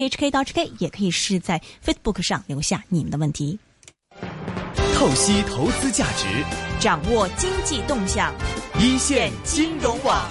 [0.00, 3.58] HK 到 HK，也可以是在 Facebook 上留下你们的问题。
[4.94, 6.42] 透析投资价值，
[6.80, 8.34] 掌握经济动向，
[8.80, 10.26] 一线金融网。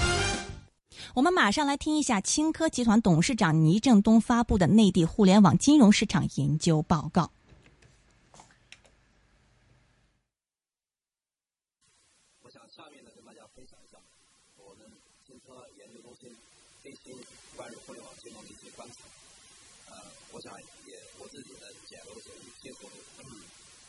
[1.13, 7.31] 我们马上来听一下青科集团董事长倪正东发布的内地互联网金融市场研究报告。
[12.41, 13.99] 我想下面呢跟大家分享一下
[14.57, 14.87] 我们
[15.27, 16.35] 青科研究中心
[16.81, 17.13] 最新
[17.55, 19.05] 关于互联网金融的一些观察。
[19.89, 19.97] 呃，
[20.31, 20.53] 我想
[20.85, 22.29] 也我自己呢简陋的
[22.61, 22.85] 接触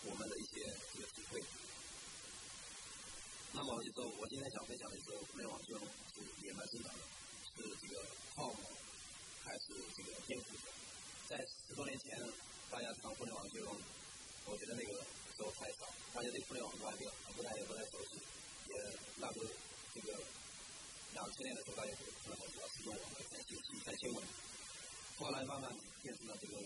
[0.08, 1.38] 我们的一些这个体会。
[3.52, 5.84] 那么就说我今天想分享的就是互联网金融
[6.16, 7.02] 是野蛮生长的，
[7.52, 8.00] 是这个
[8.34, 8.56] 泡沫
[9.44, 10.72] 还是这个颠覆的？
[11.28, 12.16] 在十多年前，
[12.70, 13.76] 大家谈互联网金融，
[14.46, 14.96] 我觉得那个
[15.36, 15.84] 时候太少，
[16.14, 17.04] 大家对互联网概念
[17.36, 18.16] 不太也不太熟悉，
[18.72, 18.72] 也
[19.20, 19.44] 那时候
[19.92, 20.16] 这个
[21.12, 24.24] 两千年的时候，大家可能主要是用网络看信息、看新闻，
[25.18, 25.68] 后来慢慢
[26.02, 26.56] 变成了这个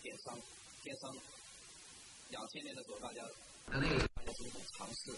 [0.00, 0.38] 电商，
[0.84, 1.10] 电商。
[2.30, 3.26] 两千年的时候，大家
[3.66, 5.10] 那个大家是一种尝试。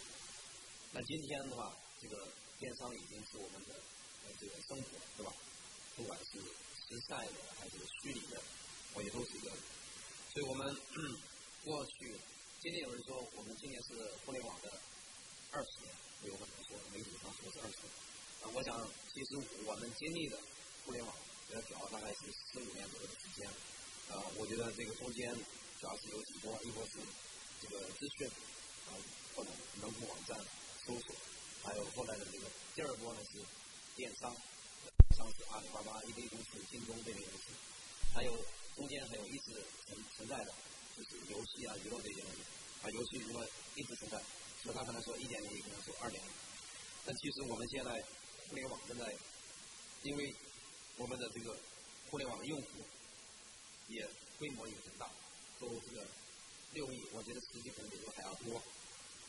[0.92, 2.16] 那今天的话，这个
[2.58, 3.76] 电商已经是我们的
[4.40, 5.34] 这个生活，是吧？
[5.96, 8.40] 不管是实在的还是虚拟的，
[8.94, 9.52] 我也都是一个。
[10.38, 10.70] 所以我们
[11.66, 12.14] 过去，
[12.62, 13.90] 今天有人说我们今年是
[14.22, 14.70] 互联网的
[15.50, 15.90] 二十年，
[16.30, 18.54] 有很多说媒体上说是二十年。
[18.54, 18.70] 我想
[19.10, 19.34] 其实
[19.66, 20.38] 我们经历的
[20.86, 21.12] 互联网，
[21.50, 23.50] 主要大概是十五年左右的时间。
[24.14, 25.34] 啊，我觉得这个中间。
[25.80, 26.98] 主要是有几波，一波是
[27.62, 28.28] 这个资讯，
[28.86, 28.94] 啊，
[29.34, 29.50] 或者
[29.82, 30.38] 门户网站
[30.86, 31.16] 搜索，
[31.64, 33.42] 还有后来的这个第二波呢是
[33.96, 34.34] 电商，
[35.16, 37.46] 像是阿里巴巴、易贝公司、京东这类公司，
[38.14, 38.32] 还有
[38.78, 40.54] 中间还有一直存存在的，
[40.96, 42.38] 就是游戏啊、娱乐这些东西，
[42.82, 44.22] 啊，游戏娱乐一直存在，
[44.62, 46.30] 所以他可能说一点零，可能说二点零，
[47.04, 47.90] 但其实我们现在
[48.46, 49.12] 互联网正在，
[50.04, 50.32] 因为
[50.96, 51.58] 我们的这个
[52.08, 52.68] 互联网的用户
[53.88, 55.10] 也规模也很大。
[55.58, 56.06] 都这个
[56.72, 58.62] 六亿，我觉得实际可能比这个还要多。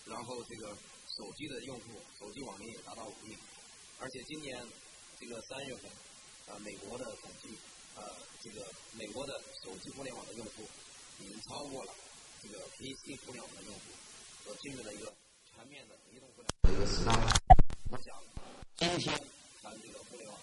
[0.06, 0.78] 然后这个
[1.18, 3.36] 手机的用户，手机网民也达到五亿。
[3.98, 4.64] 而且今年
[5.20, 5.90] 这个三月份，
[6.46, 7.58] 呃，美国的统计，
[8.00, 10.64] 呃，这个美国的手机互联网的用户
[11.20, 11.94] 已经超过了
[12.42, 13.92] 这个 PC 互联网的用户，
[14.46, 15.14] 所进入了一个
[15.52, 17.12] 全面的移动互联网的一个时代。
[17.92, 18.16] 我想
[18.78, 19.12] 今天
[19.62, 20.40] 谈这个互联网，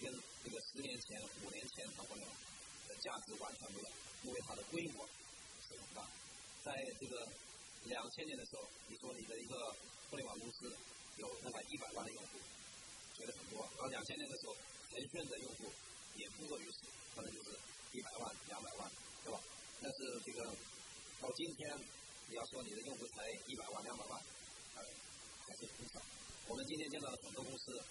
[0.00, 2.36] 跟这个十年前、五年前谈互联网
[2.86, 3.92] 的价值完全不一样，
[4.22, 5.08] 因为它的规模
[5.66, 6.06] 是很大。
[6.62, 7.26] 在这个
[7.84, 9.74] 两千年的时候，你说你的一个
[10.10, 10.70] 互联网公司
[11.16, 12.38] 有大概一百万的用户，
[13.18, 13.66] 觉得很多。
[13.76, 14.54] 到两千年的时候，
[14.92, 15.72] 腾讯的用户
[16.14, 17.58] 也不过于此，可能就是
[17.92, 18.90] 一百万、两百万，
[19.24, 19.40] 对吧？
[19.82, 20.44] 但是这个
[21.20, 21.78] 到今天，
[22.28, 24.20] 你要说你的用户才一百万、两百万，
[24.76, 24.82] 呃，
[25.46, 26.00] 还是很少。
[26.48, 27.82] 我们今天见到的很多公司，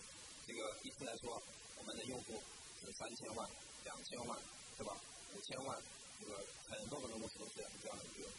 [0.48, 1.42] 这个一出来说，
[1.78, 2.42] 我们的用户
[2.82, 3.50] 是三千万、
[3.84, 4.40] 两千万，
[4.78, 4.96] 对吧？
[5.36, 5.82] 五千万，
[6.20, 6.38] 这个
[6.70, 7.52] 很多很多公司都是
[7.82, 8.30] 这样的一个。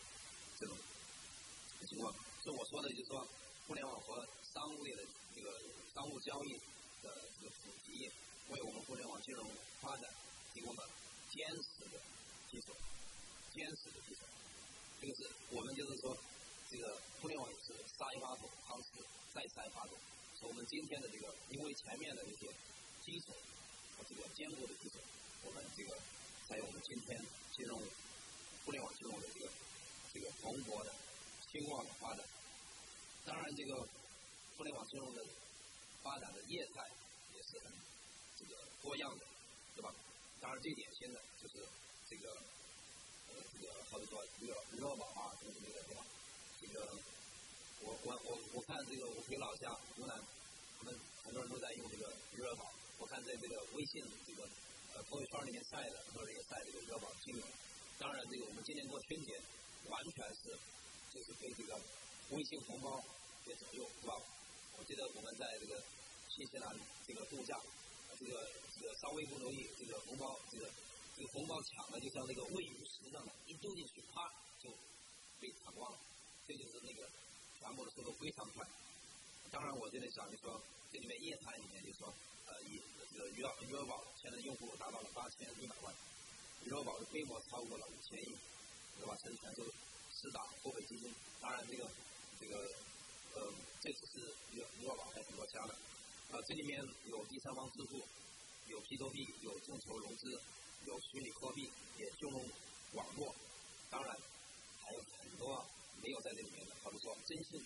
[0.60, 0.76] 这种
[1.88, 2.12] 情况，
[2.44, 3.26] 所以我说的就是说，
[3.66, 5.02] 互联网和商务类的
[5.34, 5.48] 这个
[5.94, 6.52] 商务交易
[7.00, 7.08] 的
[7.40, 8.12] 这个普及，
[8.50, 9.48] 为我们互联网金融
[9.80, 10.04] 发展
[10.52, 10.88] 提供了
[11.30, 11.98] 坚实的
[12.50, 12.72] 基础，
[13.52, 14.24] 坚实的基础。
[15.00, 16.16] 这个是我们就是说，
[16.70, 19.96] 这个互联网也是杀一把桶，同时再杀一把桶。
[20.42, 22.46] 我们今天的这个，因为前面的一些
[23.04, 23.32] 基础
[23.96, 24.98] 和这个坚固的基础，
[25.44, 25.96] 我们这个
[26.48, 27.20] 才有我们今天
[27.56, 27.80] 金融
[28.64, 29.50] 互联网金融的这个。
[30.12, 30.92] 这个蓬勃的、
[31.52, 32.26] 兴旺的发展，
[33.24, 33.86] 当然，这个
[34.56, 35.24] 互联网金融的
[36.02, 36.82] 发展的业态
[37.32, 37.72] 也是很
[38.36, 39.24] 这个多样的，
[39.76, 39.94] 对吧？
[40.40, 41.64] 当然，最典型的就是
[42.08, 42.32] 这个
[43.28, 46.04] 呃，这个或者说热热宝啊，什么之类的，对吧？
[46.60, 46.88] 这个
[47.82, 50.16] 我我我我看这个我回老家湖南，
[50.78, 52.72] 他们很多人都在用这个余额宝。
[52.98, 54.48] 我看在这个微信这个
[54.94, 57.42] 呃朋友圈里面晒的，很多人也晒这个余额宝金融。
[57.98, 59.40] 当然，这个我们今年过春节。
[59.88, 60.56] 完全是，
[61.12, 61.74] 就是被这个
[62.30, 63.02] 微信红包
[63.44, 64.14] 给左右，是吧？
[64.78, 65.82] 我记得我们在这个
[66.28, 66.76] 新西兰
[67.08, 67.58] 这个度假，
[68.20, 68.46] 这个
[68.80, 70.64] 这个稍微不留意，这个红包，这个
[71.14, 74.24] 这个红包抢了，就像那个喂鱼食一样的，一丢进去，啪
[74.58, 74.72] 就
[75.38, 75.98] 被抢光了。
[76.48, 77.04] 这就是那个
[77.60, 78.66] 传播的速度非常快。
[79.52, 80.56] 当然，我这里想就说，
[80.90, 82.08] 这里面业态里面就说，
[82.48, 82.80] 呃，以
[83.12, 85.94] 这个余额余额宝现在用户达到了八千一百万，
[86.64, 88.34] 余额宝的规模超过了五千亿。
[89.00, 89.16] 对吧？
[89.16, 89.72] 成全这个
[90.12, 91.08] 四大货币基金，
[91.40, 91.88] 当然这个
[92.38, 92.58] 这个
[93.32, 93.48] 呃，
[93.80, 97.96] 这只是一个余额宝还有很多家的，啊，这里面有第三方支付，
[98.70, 100.30] 有 P to P，有众筹融资，
[100.86, 101.68] 有虚拟货币，
[101.98, 102.38] 也金融
[102.94, 103.34] 网络，
[103.90, 104.16] 当然
[104.80, 105.66] 还有很多
[106.00, 107.60] 没有在这里面的，好比说征信，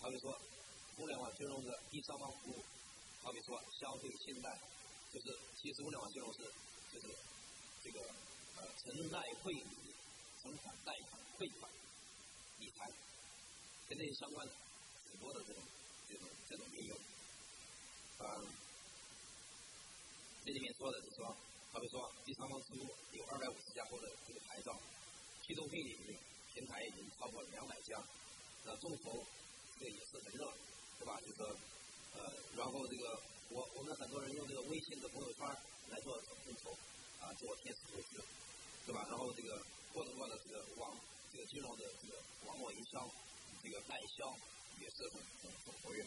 [0.00, 0.32] 好比说
[0.96, 2.64] 互联网金融的第三方服务，
[3.22, 4.58] 好比说消费信贷，
[5.12, 6.38] 就是其实互联网金融是
[6.92, 7.14] 就是
[7.84, 8.00] 这个
[8.56, 9.64] 呃承贷汇理、
[10.40, 11.70] 存款贷款、汇款、
[12.58, 12.90] 理财，
[13.88, 14.52] 跟这些相关的
[15.10, 15.62] 很多的这种
[16.08, 16.98] 这种这种应用。
[18.18, 18.36] 啊，
[20.44, 21.36] 这里面说的是说，
[21.72, 24.78] 好比说第三方支付有二百五十家获得这个牌照
[25.46, 26.16] ，P to P 领域
[26.54, 28.02] 平台已经超过两百家，
[28.64, 29.24] 那众筹
[29.78, 30.52] 这个也是很热，
[30.98, 31.20] 是吧？
[31.20, 31.46] 就是说，
[32.14, 33.20] 呃，然后这个
[33.50, 35.46] 我我们很多人用这个微信的朋友圈
[35.88, 36.72] 来做众筹，
[37.20, 38.24] 啊，做天使投资。
[38.86, 39.06] 对吧？
[39.08, 39.62] 然后这个
[39.94, 40.96] 或者说的这个网
[41.30, 43.08] 这个金融的这个网络营销，
[43.62, 44.34] 这个代销
[44.80, 46.04] 也是很很很活跃。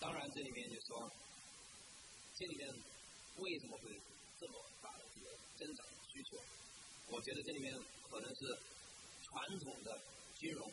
[0.00, 1.10] 当然，这里面就说，
[2.36, 2.68] 这里面
[3.38, 3.94] 为什么会
[4.40, 6.36] 这么大的这个增长需求？
[7.06, 7.72] 我觉得这里面
[8.10, 8.58] 可能是
[9.22, 10.00] 传统的
[10.40, 10.66] 金融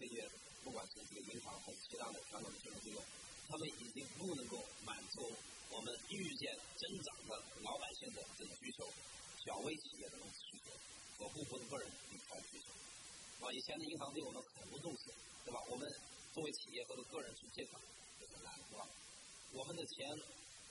[0.00, 0.26] 这些，
[0.64, 3.04] 不管是这个银行还是其他的传统的金融机构，
[3.48, 5.20] 他们已经不能够满足
[5.68, 8.88] 我们预见增长的老百姓的这种需求。
[9.44, 10.70] 小微企业的融资需求
[11.18, 15.12] 和部分个人理财需求，啊，以前的银行对我们很不重视，
[15.44, 15.60] 对吧？
[15.68, 15.92] 我们
[16.32, 17.82] 作为企业或者个人去借款
[18.20, 18.86] 就很难，是吧？
[19.52, 20.08] 我们的钱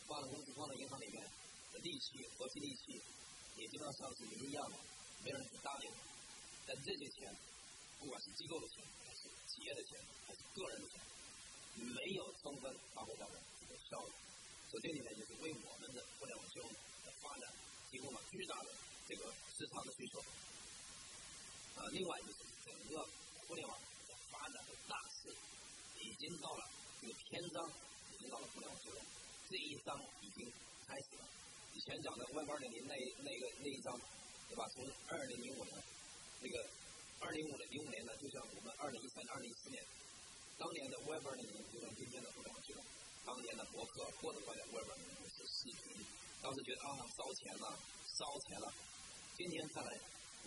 [0.07, 1.21] 放了公司放在银行里面，
[1.73, 3.01] 的利息活期利息
[3.57, 4.77] 也基本上是一样的，
[5.23, 5.87] 没人去搭理。
[6.67, 7.29] 但这些钱，
[7.99, 11.01] 不管是机构的钱，还是企业的钱，还是个人的钱，
[11.77, 14.11] 没有充分发挥到的这个效益。
[14.69, 17.49] 所以这里面就是为我们的互联网金融的发展。
[17.91, 18.71] 提供了巨大的
[19.05, 20.23] 这个市场的需求，
[21.75, 23.05] 呃，另外就是整个
[23.45, 25.27] 互联网的发展的大势
[25.99, 26.63] 已经到了
[27.01, 27.69] 这个篇章，
[28.31, 28.97] 到了互联网金融
[29.51, 29.91] 这一章
[30.23, 30.47] 已经
[30.87, 31.27] 开始了。
[31.75, 33.91] 以前讲的 Web 二点零那那个那一章，
[34.47, 34.63] 对吧？
[34.71, 35.75] 从二零零五年，
[36.39, 36.55] 那个
[37.19, 39.83] 二零五的零五年呢，就像我们二零一三、二零一四年，
[40.57, 42.79] 当年的 Web 二点零就像今天的互联网金融，
[43.27, 45.99] 当年的博客或者说的 Web 二点零是视频。
[46.41, 47.67] 当时觉得啊烧钱了，
[48.15, 48.73] 烧钱了。
[49.35, 49.91] 今天看来，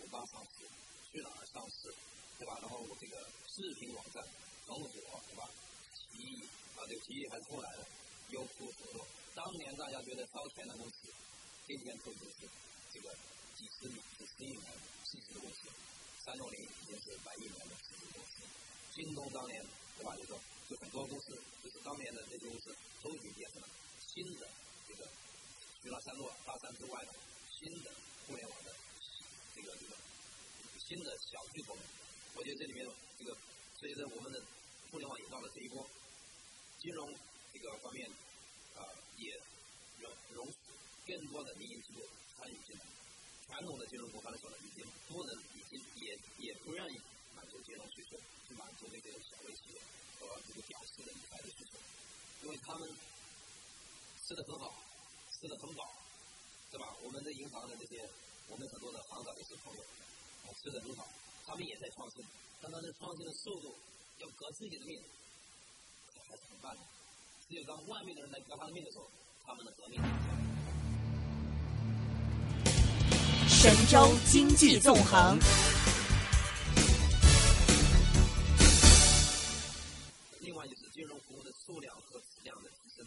[0.01, 0.65] 五八上市，
[1.11, 1.93] 去哪儿上市，
[2.39, 2.57] 对吧？
[2.61, 3.15] 然后我这个
[3.47, 4.23] 视频网站
[4.65, 5.47] 很火，对吧？
[5.93, 6.41] 奇异
[6.75, 7.87] 啊，这个奇异还是后来了，
[8.31, 11.07] 优酷什么当年大家觉得烧钱的公司，
[11.67, 12.19] 今天都是
[12.93, 13.09] 这个
[13.55, 14.63] 几十亿、几十亿元
[15.05, 15.69] 市值的公司。
[16.23, 18.41] 三六零已经是百亿元的市值公司，
[18.95, 19.63] 京东当年
[19.97, 20.15] 对吧？
[20.17, 20.39] 就说
[20.69, 23.67] 就很多公司，就是当年的这些公司都已经变成了
[24.07, 24.49] 新的
[24.87, 25.07] 这个。
[25.81, 27.13] 除了三洛、大山之外的
[27.53, 27.91] 新的
[28.25, 28.73] 互联网的
[29.55, 29.93] 这个这个
[30.81, 31.77] 新的小巨头，
[32.33, 32.87] 我觉得这里面
[33.19, 33.37] 这个
[33.77, 34.41] 随着我们的
[34.89, 35.84] 互联网也到了这一波，
[36.85, 37.09] 金融
[37.49, 38.05] 这个方面
[38.77, 38.85] 啊
[39.17, 39.33] 也
[39.97, 40.05] 容
[40.37, 40.45] 容
[41.01, 42.05] 更多的民营机构
[42.37, 42.85] 参与进来，
[43.47, 46.13] 传统的金融公司来说呢，已经不能已经也
[46.45, 47.01] 也不愿意
[47.33, 48.15] 满足金融需求，
[48.47, 49.81] 去满足那些小微企业
[50.19, 51.79] 和这个屌丝的理财的需求，
[52.43, 52.87] 因为他们
[54.27, 54.69] 吃的很好。
[55.35, 55.83] 吃的很饱，
[56.71, 56.95] 对吧？
[57.03, 58.07] 我们的银行的这些，
[58.47, 59.81] 我们很多的行长也是朋友
[60.45, 61.05] 啊，吃的很好。
[61.45, 62.23] 他们也在创新，
[62.61, 63.75] 但他的创新的速度
[64.19, 65.03] 要革自己的命，
[66.29, 66.81] 还是很慢的。
[67.47, 69.09] 只有当外面的人来革他的命的时候，
[69.45, 70.01] 他们的革命。
[73.47, 75.37] 神州经济纵横。
[80.41, 83.05] 另外就是金融服务的数量和质量的提升。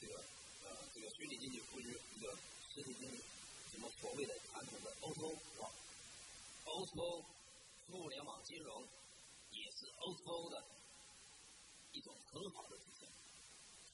[0.00, 0.14] 这个
[0.64, 1.08] 呃，这个。
[1.10, 1.84] 虚拟经济赋予
[2.16, 2.30] 一个
[2.72, 3.16] 实体经济，
[3.72, 5.68] 什么所谓的传统的 O to O 是吧
[6.64, 7.24] ？O to
[7.90, 8.86] 互联网金融
[9.50, 10.62] 也是 O to O 的
[11.98, 13.08] 一种很好的体现。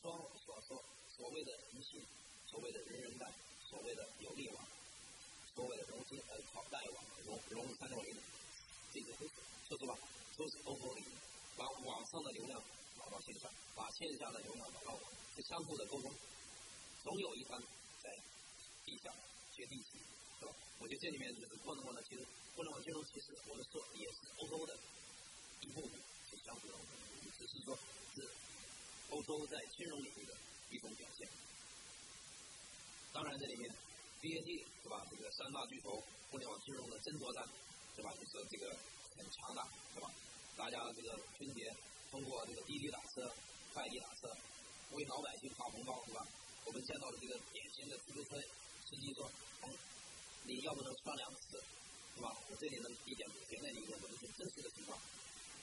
[0.03, 0.77] 双所说
[1.17, 2.05] 所谓的诚信，
[2.47, 3.33] 所谓的人人贷，
[3.65, 4.61] 所谓的有利网，
[5.55, 8.15] 所谓的融资呃靠贷网融融三六零，
[8.93, 9.33] 这些都是
[9.67, 9.97] 说实话
[10.37, 11.03] 都是 O to O 里
[11.57, 12.63] 把网上的流量
[12.99, 15.03] 导到线上，把线下的流量导到网，
[15.49, 16.13] 相互的沟通。
[17.03, 17.59] 总有一方
[18.03, 18.11] 在
[18.85, 19.09] 地下
[19.57, 19.97] 接地气，
[20.41, 20.53] 是吧？
[20.79, 24.77] 我觉得这里面就是互联网呢，其实互联网金融其实我们说也是欧洲的
[25.61, 26.75] 一部分，是相互的，
[27.47, 27.77] 只是说
[28.15, 28.27] 是
[29.11, 30.33] 欧洲在金融领域的
[30.71, 31.29] 一种表现。
[33.13, 33.71] 当然，这里面
[34.23, 35.05] BAT 是吧？
[35.11, 37.45] 这个三大巨头互联网金融的争夺战，
[37.97, 38.13] 是吧？
[38.17, 38.75] 就是这个
[39.17, 40.11] 很强大，是吧？
[40.57, 41.71] 大家这个春节
[42.11, 43.31] 通过这个滴滴打车、
[43.75, 44.35] 快递打车
[44.93, 46.27] 为老百姓发红包，是吧？
[46.65, 48.41] 我们见到了这个典型的出租车
[48.89, 49.31] 司机说
[50.49, 51.63] ：“你要不能穿两次，
[52.17, 52.35] 是吧？
[52.49, 54.99] 我这里能一点点那一点，我都是真实的情况。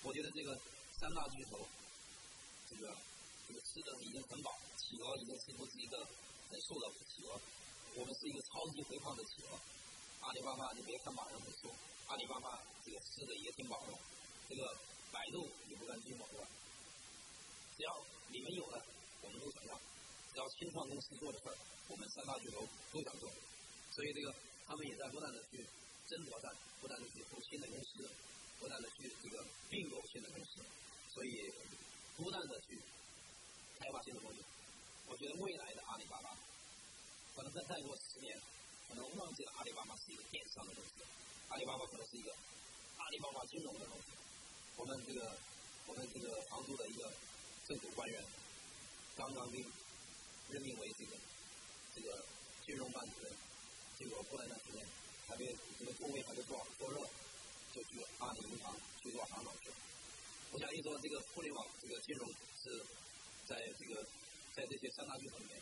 [0.03, 0.57] 我觉得这个
[1.01, 1.57] 三大巨头，
[2.69, 2.95] 这个
[3.47, 5.97] 这个吃的已经很饱，企鹅已经是不是一个
[6.45, 7.41] 很瘦的企鹅？
[7.97, 9.57] 我们是一个超级肥胖的企鹅。
[10.21, 11.73] 阿里巴巴，你别看马上很瘦，
[12.05, 13.97] 阿里巴巴这个吃的也挺饱的。
[14.47, 14.77] 这个
[15.11, 16.45] 百度也不甘寂寞，是吧？
[17.75, 17.97] 只要
[18.29, 18.85] 你们有了，
[19.23, 19.81] 我们都想要。
[20.29, 21.57] 只要新创公司做的事儿，
[21.89, 22.61] 我们三大巨头
[22.93, 23.27] 都想做，
[23.89, 24.29] 所以这个
[24.67, 25.65] 他们也在不断的去
[26.05, 28.05] 争夺战，不断的去投新的公司，
[28.59, 30.61] 不断的去这个并购新的公司，
[31.13, 31.51] 所以
[32.15, 32.79] 不断的去
[33.77, 34.39] 开发新的东西。
[35.07, 36.31] 我觉得未来的阿里巴巴，
[37.35, 38.39] 可能再再过十年，
[38.87, 41.03] 可能忘记了阿里巴巴是一个电商的公司，
[41.49, 42.31] 阿里巴巴可能是一个
[42.97, 44.07] 阿里巴巴金融的公司。
[44.77, 45.37] 我们这个
[45.87, 47.11] 我们这个杭州的一个
[47.67, 48.23] 政府官员
[49.17, 49.59] 刚刚被
[50.49, 51.17] 任命为这个
[51.93, 52.23] 这个
[52.65, 53.35] 金融办主任，
[53.99, 54.87] 结果过了一段时间，
[55.27, 55.45] 还没
[55.77, 56.97] 这个座位还没坐坐热，
[57.75, 59.75] 就去阿里银行去做行长去了。
[60.51, 62.27] 我想一说，这个互联网这个金融
[62.61, 62.83] 是
[63.47, 64.03] 在这个
[64.53, 65.55] 在这些三大巨头里面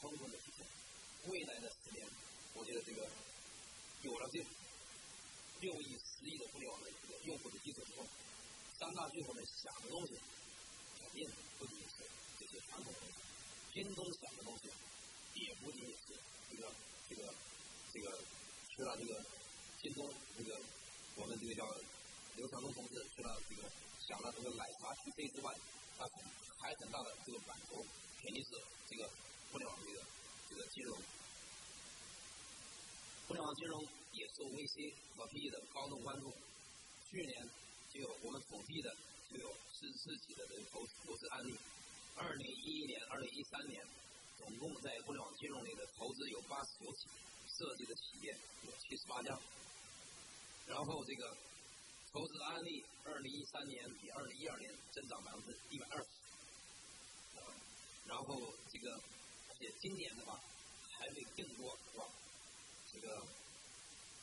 [0.00, 0.66] 充分的体现。
[1.30, 2.04] 未来的十年，
[2.54, 3.06] 我觉得这个
[4.02, 4.42] 有了这
[5.60, 8.04] 六亿、十亿的互联网的这个用户的基础之后，
[8.80, 10.18] 三大巨头们想的东西
[10.98, 11.30] 肯定
[11.60, 12.02] 不仅仅是
[12.40, 13.14] 这些传统的东西，
[13.74, 14.66] 京东想的东西
[15.38, 16.18] 也不仅仅是
[16.50, 16.74] 这个
[17.08, 17.32] 这个
[17.94, 18.18] 这个
[18.74, 19.24] 除了这个
[19.80, 20.60] 京东这个
[21.14, 21.62] 我们这个叫
[22.34, 23.70] 刘强东同志去了这个
[24.06, 25.54] 想了这个奶茶 PC 之外，
[25.96, 26.04] 他
[26.58, 27.84] 还很大的这个版图
[28.20, 28.50] 肯定是
[28.90, 29.08] 这个
[29.50, 30.00] 互联网这个
[30.50, 30.98] 这个金融。
[33.28, 33.80] 互联网金融
[34.12, 36.32] 也受 VC 和 PE 的高度关注。
[37.10, 37.48] 去年
[37.92, 38.94] 就有我们统计的
[39.30, 41.54] 就有四十四起的这个投投资案例。
[42.16, 43.82] 二零一一年、二零一三年，
[44.38, 47.08] 总共在互联网金融里的投资有八十九起，
[47.48, 49.38] 涉及的企业有七十八家。
[50.66, 51.36] 然后这个
[52.12, 56.06] 投资案例，二零一三年比二零一二年增长百分之一百二十。
[58.04, 58.92] 然后这个
[59.48, 60.38] 而且今年的话
[60.92, 62.04] 还会更多，是吧？
[62.92, 63.26] 这个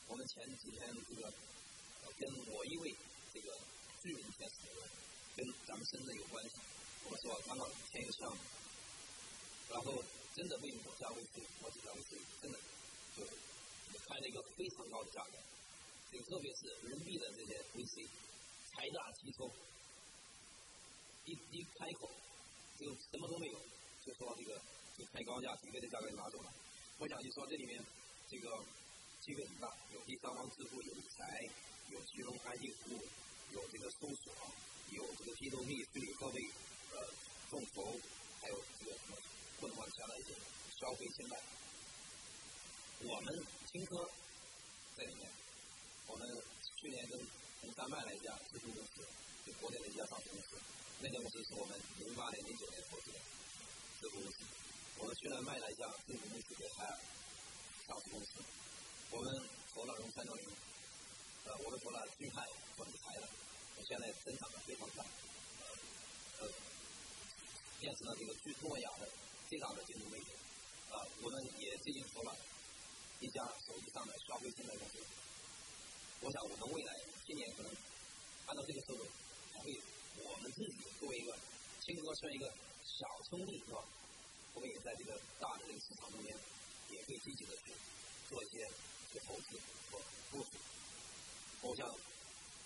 [0.06, 1.32] 我们前几天这个
[2.16, 2.94] 跟我一位
[3.34, 3.58] 这个
[4.00, 4.54] 巨人天使
[5.34, 6.54] 跟咱们深圳有关系，
[7.10, 8.38] 我说刚刚签一个项目，
[9.70, 10.04] 然后
[10.36, 12.58] 真的为国家为税，国家为税，真的
[13.16, 15.38] 就开了一个非常高的价格，
[16.10, 18.08] 这特别是人民币的这些 VC，
[18.74, 19.50] 财大气粗，
[21.24, 22.10] 一一开口
[22.78, 23.58] 就什么都没有，
[24.04, 24.60] 就说这个
[24.98, 26.52] 就开高价，几倍的价格就拿走了。
[26.98, 27.82] 我想就说这里面。
[28.30, 28.46] 这个
[29.26, 31.42] 机会很大，有第三方支付，有理财，
[31.90, 33.02] 有金融 IT 服务，
[33.50, 34.32] 有这个搜索，
[34.92, 36.38] 有这个 P to P 虚拟货币，
[36.94, 37.10] 呃，
[37.50, 37.98] 众筹，
[38.40, 39.16] 还有这个什么
[39.58, 40.34] 互联网加的一些
[40.78, 41.42] 消费信贷。
[43.02, 44.08] 我们青科
[44.96, 45.28] 在里面，
[46.10, 46.26] 我们
[46.74, 47.14] 去年跟
[47.62, 49.06] 红山脉了一家支付公司，
[49.46, 50.58] 就国内的一家上市公司，
[50.98, 53.18] 那家公司是我们零八年、零九年投资的
[54.00, 54.42] 支付公司。
[54.98, 56.98] 我们去年卖了一家支付公司给海尔。
[57.86, 58.42] 上市公司，
[59.10, 59.26] 我们
[59.74, 60.46] 投了融三六零，
[61.42, 63.26] 呃，我们投了巨派和理财的，
[63.82, 65.04] 现在增长的非常快，
[65.58, 65.66] 呃，
[66.38, 66.48] 呃
[67.80, 69.08] 变成了这个巨诺亚的
[69.48, 70.30] 最大的竞争对手，
[70.94, 72.36] 啊，我们也最近投了
[73.18, 75.02] 一家手机上的消费信贷公司，
[76.22, 76.94] 我想我们未来
[77.26, 77.72] 今年可能
[78.46, 79.06] 按照这个速度，
[79.52, 79.72] 还会
[80.22, 81.36] 我们自己作为一个
[81.80, 82.46] 青哥算一个
[82.84, 83.84] 小兄弟是吧？
[84.54, 86.36] 我们也在这个大的这个市场中间。
[86.90, 87.70] 也可以积极的去
[88.28, 88.66] 做一些
[89.12, 89.56] 去投资
[89.92, 90.58] 和部署。
[91.62, 91.86] 我想，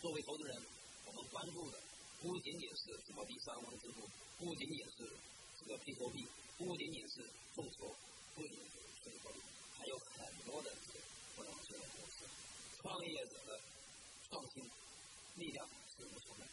[0.00, 0.56] 作为投资人，
[1.04, 1.78] 我们关注的
[2.22, 4.08] 不仅仅是什么第三方支付，
[4.38, 5.12] 不仅仅是
[5.60, 7.94] 这个 P to P，不仅仅是众筹，
[8.34, 9.40] 不仅仅是虚拟货币，
[9.76, 11.04] 还有很多的这个
[11.36, 12.24] 互联网金融公司。
[12.80, 13.43] 创业者
[14.34, 14.66] 创新
[15.36, 15.62] 力量
[15.94, 16.44] 是无穷的，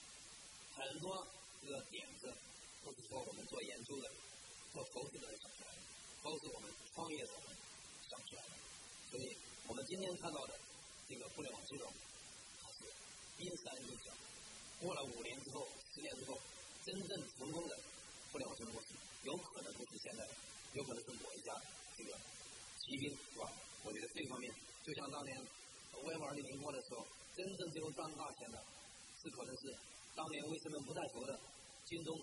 [0.77, 1.25] 很多
[1.65, 2.29] 这个点子
[2.85, 4.05] 都是说我们做研究的、
[4.71, 5.81] 做投资的人想出来的，
[6.21, 7.33] 都是我们创业者。
[8.11, 8.51] 想出来的，
[9.09, 10.59] 所以我们今天看到的
[11.07, 11.87] 这个互联网金融，
[12.61, 12.83] 它是
[13.37, 14.11] 冰山一角。
[14.81, 16.37] 过了五年之后、十年之后，
[16.83, 17.09] 真正
[17.39, 17.79] 成功的
[18.33, 18.89] 互联网金融公司，
[19.23, 20.27] 有可能不是现在，
[20.73, 21.55] 有可能是某一家
[21.97, 22.19] 这个
[22.83, 23.47] 骑兵，是吧？
[23.85, 25.39] 我觉得这方面，就像当年
[26.03, 28.57] Web 二零零过的时候，真正最后赚大钱的，
[29.21, 29.77] 是可能是
[30.17, 31.37] 当年为什么不带头的
[31.85, 32.17] 京东，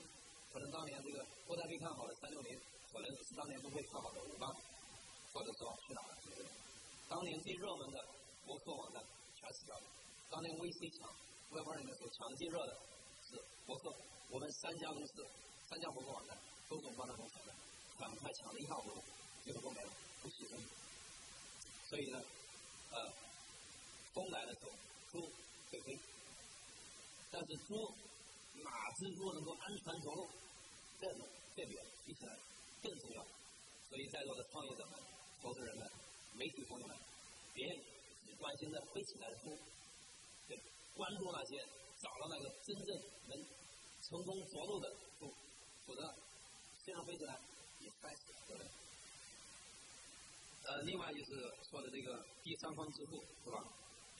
[0.50, 2.50] 可能当年这个不太被看好的三六零，
[2.90, 4.46] 可能是当年不被看好的五八。
[5.30, 6.16] 或者说去哪了？
[7.06, 7.98] 当年最热门的
[8.44, 9.04] 博客网站
[9.36, 9.86] 全死掉了。
[10.30, 11.06] 当年 VC 抢
[11.52, 12.72] Web 二零的时候，抢最热的
[13.28, 13.94] 是博客。
[14.30, 15.22] 我们三家公司，
[15.68, 17.54] 三家博客网站都从帮他们抢的，
[18.00, 19.04] 赶快抢的一塌糊涂，
[19.44, 19.92] 最后都没了，
[20.22, 20.58] 不牺牲。
[21.86, 22.18] 所以呢，
[22.90, 23.12] 呃，
[24.14, 24.72] 风来的时候，
[25.70, 25.98] 猪会飞。
[27.30, 27.76] 但是猪，
[28.64, 30.28] 哪只猪能够安全着陆？
[31.00, 32.36] 这种这点比起来
[32.82, 33.22] 更重要。
[33.88, 34.98] 所以在座的创业者们。
[35.40, 35.88] 投资人们、
[36.34, 36.96] 媒体朋友们，
[37.54, 37.64] 别
[38.26, 39.56] 只关心那飞起来的猪，
[40.48, 40.58] 对，
[40.96, 41.62] 关注那些
[42.02, 42.98] 找到那个真正
[43.28, 43.38] 能
[44.02, 45.32] 成功着陆的猪，
[45.86, 46.12] 否则
[46.84, 47.38] 虽然飞起来
[47.78, 48.68] 也摔死了，对不对？
[50.66, 53.62] 呃，另外就是说的这个第三方支付，是吧？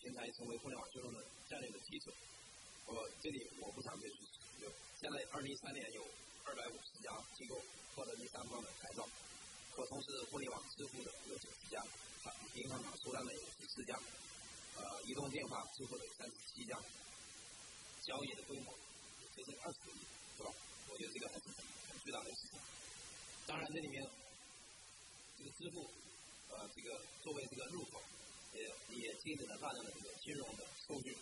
[0.03, 2.11] 平台成为互联网金融的战略的基础。
[2.87, 4.17] 我这里我不想再去
[4.63, 6.03] 有，现在二零一三年有
[6.45, 7.61] 二百五十家机构
[7.95, 9.07] 获得第三方的牌照，
[9.75, 11.83] 可从事互联网支付的有九十家，
[12.55, 13.95] 银行卡出单的有十四家，
[14.77, 16.81] 呃，移动电话支付的有三十七家，
[18.03, 18.73] 交易的规模
[19.37, 20.01] 接近二十个亿，
[20.39, 20.51] 是吧？
[20.89, 22.61] 我觉得这个还是很很巨大的市场。
[23.47, 24.03] 当然，这里面
[25.37, 25.91] 这个支付，
[26.49, 28.01] 呃，这个作为这个入口，
[28.59, 28.67] 也
[28.99, 31.17] 也积累了大量的这个金融的数据，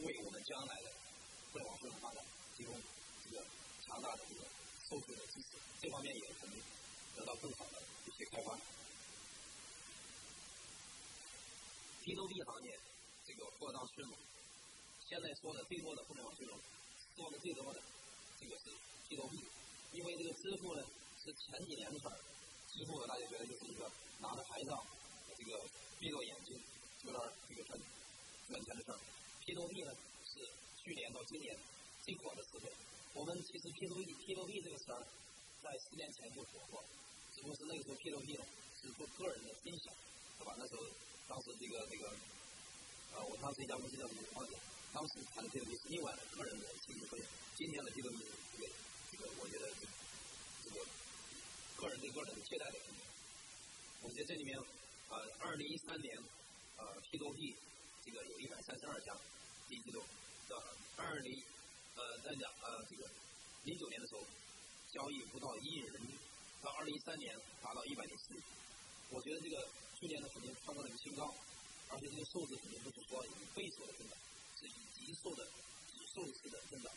[0.00, 0.90] 为我们将来的
[1.52, 2.24] 互联网金融发展
[2.56, 2.74] 提供
[3.24, 3.44] 这个
[3.84, 4.44] 强大的这个
[4.88, 5.58] 数据的支持。
[5.80, 6.54] 这方面也可能
[7.16, 8.58] 得到更好的一些开发。
[12.02, 12.78] P to P 行业
[13.26, 14.16] 这个扩张迅猛，
[15.08, 16.58] 现在说的最多的互联网金融，
[17.16, 17.82] 说的最多的
[18.40, 18.72] 这个是
[19.08, 19.44] P to P，
[19.92, 20.82] 因为这个支付呢
[21.22, 22.16] 是前几年的事儿，
[22.72, 24.86] 支付大家觉得就是一个拿着牌照，
[25.36, 25.60] 这个
[26.00, 26.56] 闭着眼睛
[27.04, 27.78] 就那儿这个赚
[28.48, 28.98] 赚钱的事儿。
[29.44, 29.92] P to P 呢
[30.24, 30.40] 是
[30.82, 31.54] 去年到今年
[32.02, 32.72] 最火的词汇。
[33.12, 35.04] 我们其实 P to P P to P 这个词儿
[35.62, 36.82] 在十年前就火过，
[37.36, 38.44] 只不过是那个时候 P to P 呢
[38.80, 39.92] 是做个人的分享，
[40.40, 40.56] 是吧？
[40.58, 40.82] 那时候。
[41.30, 42.10] 当时这个这个，
[43.14, 44.42] 呃，我当时一家公司叫什么？
[44.92, 47.30] 当时谈的这个是另外的个人的信息分享。
[47.54, 48.18] 今天的 P to P
[48.50, 48.66] 这个
[49.12, 49.70] 这个，我觉得
[50.64, 50.84] 这个
[51.76, 52.80] 个人对个人的借贷的。
[54.02, 54.58] 我觉得这里面，
[55.10, 56.16] 呃，二零一三年，
[56.78, 57.54] 呃，P to P
[58.04, 59.12] 这个有一百三十二家，
[59.68, 60.02] 第一季度
[60.48, 60.56] 到
[60.96, 61.42] 二零
[61.96, 63.06] 呃在讲呃这个
[63.64, 64.24] 零九年的时候，
[64.92, 66.16] 交易不到一亿人民币，
[66.62, 68.40] 到二零一三年达到一百零四亿。
[69.10, 69.68] 我觉得这个。
[70.00, 71.28] 去年呢肯定创造了一个新高，
[71.90, 74.16] 而且这个数字肯定不是说以倍数的增长，
[74.56, 76.90] 是以级数的指数式的增长。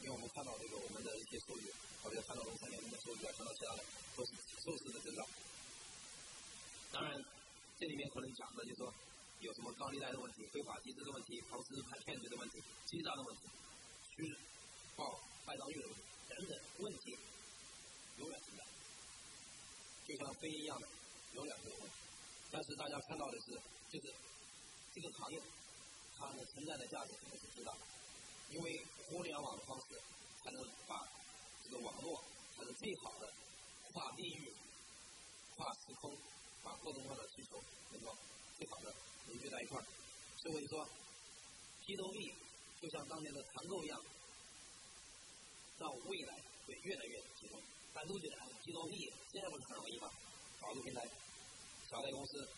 [0.00, 1.70] 因为我们看到这个我们的一些数据，
[2.02, 3.84] 好像看到农产品的数据啊，看到其他的
[4.16, 5.24] 都是指数式的增长。
[6.90, 7.24] 当然，
[7.80, 8.92] 这里面可能讲的就是说
[9.40, 13.48] 有什么高利贷的问题、非法集资的问题、投资骗局的问题、欺诈的问题、
[14.04, 14.36] 虚
[14.94, 15.08] 报
[15.46, 16.52] 坏账率的问题等等
[16.84, 17.16] 问题，
[18.18, 18.60] 永远存在，
[20.04, 20.86] 就像飞一样的，
[21.32, 21.96] 永远会有问题。
[22.52, 23.56] 但是大家看到的是，
[23.88, 24.12] 就是
[24.92, 25.40] 这个行业
[26.18, 27.80] 它的存在的价值肯定是最大的，
[28.50, 29.96] 因为互联网的方式
[30.44, 31.08] 才能把
[31.64, 33.32] 这个网络才是最好的
[33.88, 34.52] 跨地域、
[35.56, 36.12] 跨时空，
[36.62, 38.16] 把各种各样的需求能够
[38.58, 38.94] 最好的
[39.26, 39.84] 凝聚在一块儿。
[40.38, 40.88] 所以我就说
[41.86, 42.34] ，P to P
[42.80, 44.00] 就像当年的团购一样，
[45.78, 47.60] 到未来会越来越集中。
[47.92, 50.08] 大家都觉得 P to P 现在不是很容易吗？
[50.60, 51.08] 搞个平台。
[51.90, 52.48] 小贷公司，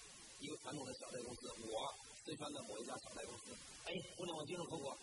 [0.41, 4.99] 一个传统的小贷公司，我四川的某一家小贷公司，哎，互联网金融合伙，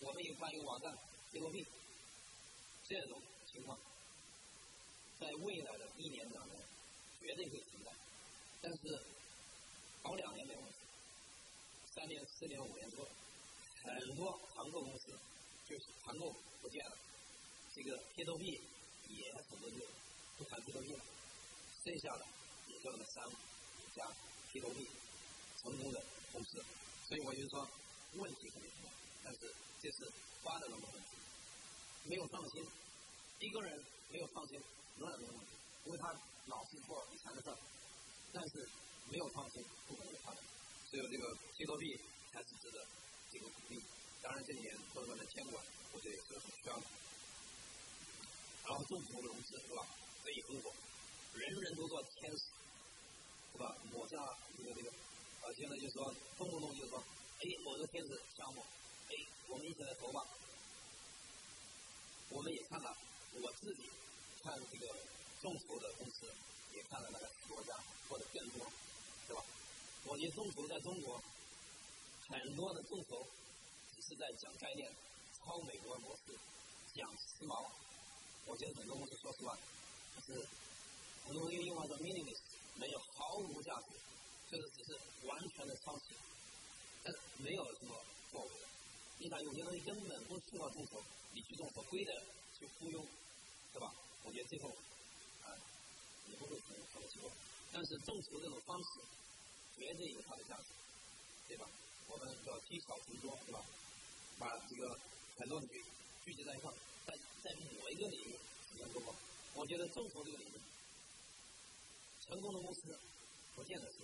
[0.00, 0.92] 我们也办一个网站
[1.30, 1.64] ，P to P，
[2.88, 3.78] 这种情况，
[5.20, 6.58] 在未来的一年两年，
[7.20, 7.62] 绝对会，
[8.64, 8.98] 但是
[10.02, 10.78] 搞两年没问题，
[11.94, 13.06] 三年、四年、五年之后，
[13.84, 15.12] 很多团购公司
[15.68, 16.96] 就是团购不见了，
[17.74, 18.58] 这个 P to P
[19.08, 19.84] 也很多就
[20.38, 21.04] 不谈 P to P 了，
[21.84, 22.24] 剩下的。
[22.82, 23.32] 这样的三五
[23.94, 24.08] 家
[24.50, 24.88] P to P
[25.60, 26.64] 成功的公司，
[27.06, 27.68] 所以我就说
[28.14, 28.90] 问题肯定存在，
[29.24, 30.10] 但是这是
[30.42, 31.16] 发展的问题，
[32.04, 32.66] 没有创新，
[33.40, 34.58] 一个人没有创新
[35.00, 35.52] 永远没有问题，
[35.84, 36.12] 因为他
[36.46, 37.56] 老是做以前的事儿，
[38.34, 38.68] 但是
[39.08, 40.42] 没有创新不可能有发展，
[40.90, 41.96] 只有这个 P to P
[42.32, 42.84] 才是值得
[43.30, 43.80] 这个鼓励。
[44.20, 46.84] 当然这里面各个的监管，我觉得也是很需要的。
[48.66, 49.86] 然后政府融资是吧？
[50.24, 50.74] 可以合伙，
[51.34, 52.42] 人人都做天使。
[53.54, 53.70] 是吧？
[53.92, 54.16] 抹下
[54.58, 54.90] 这个这个，
[55.42, 56.98] 呃，现在就说动不动就说，
[57.38, 58.60] 哎，某个天使项目，
[59.06, 59.14] 哎，
[59.46, 60.26] 我们一起来投吧。
[62.30, 62.96] 我们也看了，
[63.34, 63.88] 我自己
[64.42, 64.98] 看这个
[65.40, 66.34] 众筹的公司，
[66.74, 67.72] 也看了那个国家
[68.08, 68.66] 或者更多，
[69.28, 69.42] 对吧？
[70.04, 71.22] 我觉得众筹在中国，
[72.28, 73.26] 很多的众筹
[73.94, 74.90] 只是在讲概念，
[75.38, 76.36] 抄美国模式，
[76.94, 77.70] 讲时髦。
[78.46, 79.56] 我觉得很多公司说实话，
[80.16, 80.46] 就是
[81.24, 82.40] 很多用英文叫 meaningless。
[82.76, 83.94] 没有毫无价值，
[84.50, 86.16] 就是只是完全的抄袭，
[87.04, 87.94] 但是没有什么
[88.32, 88.50] 作为。
[89.18, 92.12] 你看有些东西根本不需要众筹，你去众筹，规的
[92.58, 93.00] 去忽悠，
[93.72, 93.94] 是吧？
[94.24, 94.74] 我觉得最后，
[96.28, 97.30] 也不会成什么结果。
[97.72, 99.00] 但是众筹这种方式，
[99.76, 100.68] 绝对有它的价值，
[101.48, 101.66] 对吧？
[102.06, 103.64] 我们叫积少成多，是吧？
[104.38, 104.98] 把这个
[105.38, 105.82] 很多人聚
[106.24, 106.72] 聚集在一块，
[107.06, 108.32] 在在某一个领域
[108.68, 109.14] 实现突破。
[109.54, 110.52] 我觉得众筹这个领域。
[112.26, 112.98] 成功的公司
[113.54, 113.98] 不见得是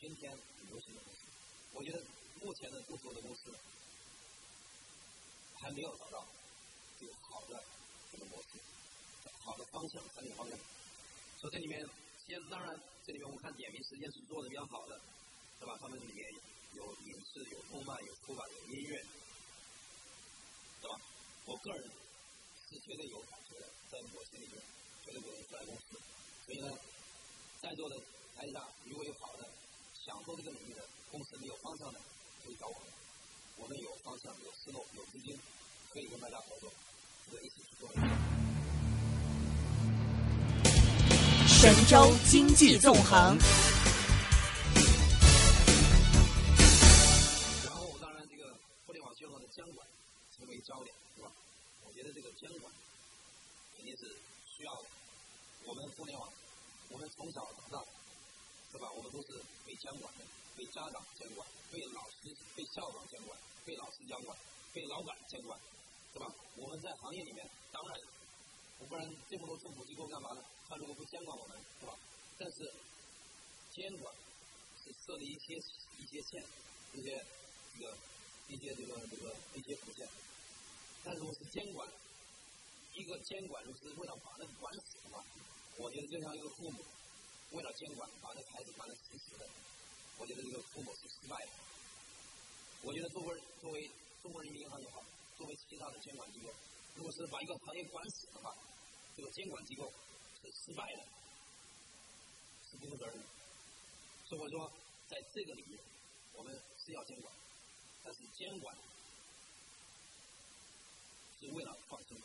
[0.00, 1.20] 今天很流行的公司。
[1.72, 2.04] 我觉得
[2.42, 3.54] 目前的众筹的公司
[5.60, 6.26] 还没有找到
[6.98, 7.62] 这个好的
[8.10, 8.58] 这个模式、
[9.44, 10.58] 好的方向、产品方向。
[11.40, 11.80] 所以这里面，
[12.28, 12.68] 先当然
[13.00, 13.10] 这。
[13.10, 14.94] 里面我们看点名时间是做的比较好的，
[15.58, 15.74] 是吧？
[15.80, 16.22] 他们里面
[16.76, 19.02] 有影视、有动漫、有出版、有音乐，
[20.80, 20.94] 是吧？
[21.46, 21.90] 我个人
[22.68, 24.62] 是绝对有感觉的，在我心里面
[25.02, 25.98] 绝对不能出来公司。
[26.46, 26.70] 所以呢，
[27.62, 27.96] 在座的
[28.36, 29.48] 台下如果有好的
[30.04, 31.98] 想做这个领域的公司，你有方向的
[32.44, 32.92] 可以找我们，
[33.56, 35.36] 我们有方向、有思路、有资金，
[35.90, 36.70] 可以跟大家合作，
[37.30, 38.49] 可以一起去做。
[41.60, 43.36] 神州经济纵横。
[47.68, 48.48] 然后，当然，这个
[48.86, 49.86] 互联网金融的监管
[50.32, 51.28] 成为焦点，是吧？
[51.84, 52.72] 我觉得这个监管
[53.76, 54.08] 肯定是
[54.56, 54.88] 需要的。
[55.68, 56.32] 我们互联网，
[56.88, 57.84] 我们从小到大，
[58.72, 58.88] 是吧？
[58.96, 59.36] 我们都是
[59.68, 60.24] 被监管的，
[60.56, 63.36] 被家长监管，被老师、被校长监管，
[63.68, 64.32] 被老师监管，
[64.72, 65.60] 被老板监管，
[66.14, 66.24] 是吧？
[66.56, 68.00] 我们在行业里面，当然，
[68.88, 70.40] 不然这么多政府机构干嘛呢？
[70.70, 71.98] 他如果不监管我们，是吧？
[72.38, 72.62] 但是
[73.74, 74.14] 监管
[74.78, 75.58] 是设立一些
[75.98, 76.40] 一些线，
[76.94, 77.10] 一些
[77.74, 77.98] 这个
[78.46, 80.06] 一些这个这个一些底线。
[81.02, 81.82] 但如果是监管，
[82.94, 85.24] 一个监管如果是为了把那个管死的话，
[85.76, 86.86] 我觉得就像一个父母
[87.50, 89.50] 为了监管把那孩子管得死死的，
[90.18, 91.50] 我觉得这个父母是失败的。
[92.82, 93.90] 我觉得作为作为
[94.22, 95.02] 中国人民银行也好，
[95.36, 96.54] 作为其他的监管机构，
[96.94, 98.54] 如果是把一个行业管死的话，
[99.16, 99.92] 这个监管机构。
[100.42, 101.02] 是失败的，
[102.70, 103.24] 是不负责任的。
[104.28, 104.72] 所以我说，
[105.08, 105.78] 在这个领域，
[106.32, 107.34] 我们是要监管，
[108.04, 108.76] 但是监管
[111.40, 112.16] 是为了创新，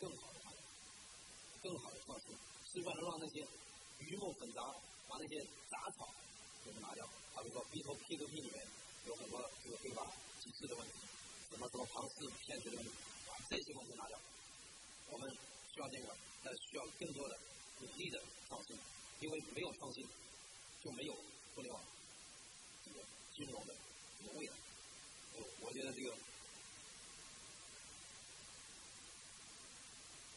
[0.00, 0.58] 更好的发展，
[1.62, 2.34] 更好的创新，
[2.72, 3.46] 是为了让那些
[3.98, 4.62] 鱼目混杂，
[5.08, 6.08] 把那些杂草
[6.64, 7.06] 给它拿掉。
[7.34, 8.66] 好比说 B 头 P 头 P 里面
[9.06, 10.04] 有很多这个非法
[10.40, 10.94] 集资的问题，
[11.50, 12.90] 什么什么庞氏骗局的问题，
[13.26, 14.18] 把这些问题拿掉。
[15.10, 15.30] 我们
[15.74, 17.38] 需要监管，但需要更多的。
[17.80, 18.76] 努力的创新，
[19.20, 20.06] 因为没有创新，
[20.84, 21.16] 就没有
[21.54, 21.82] 互联网
[22.84, 23.00] 这个
[23.34, 23.74] 金融的
[24.20, 24.52] 这个未来。
[25.32, 26.14] 我我觉得这个，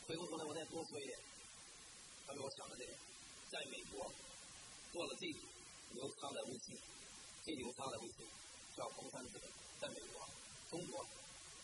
[0.07, 1.19] 回过头来我再多说一点，
[2.25, 2.93] 他给我讲的这个，
[3.51, 4.09] 在美国
[4.93, 5.29] 做了最
[5.91, 6.79] 牛叉的微信，
[7.43, 8.25] 最牛叉的微信
[8.77, 9.51] 叫红杉资本，
[9.81, 10.25] 在美国，
[10.71, 11.05] 中国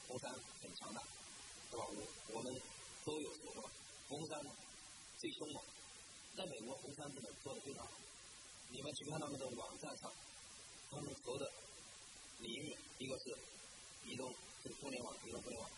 [0.07, 0.29] 红杉
[0.61, 1.01] 很强大，
[1.71, 1.85] 是吧？
[1.87, 2.61] 我我们
[3.05, 3.71] 都有说过，
[4.09, 4.68] 红杉。
[5.19, 5.61] 最凶猛，
[6.33, 7.91] 在美国红杉资本做的非常好。
[8.71, 10.09] 你们去看他们的网站上，
[10.89, 11.43] 他们投的
[12.39, 13.35] 领域，一个是
[14.07, 14.31] 移动，
[14.63, 15.69] 是互联网，移动互联网；